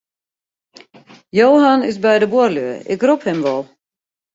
Johan 1.37 1.81
is 1.89 1.97
by 2.05 2.15
de 2.21 2.27
buorlju, 2.33 2.67
ik 2.93 3.01
rop 3.07 3.21
him 3.27 3.39
wol. 3.45 3.63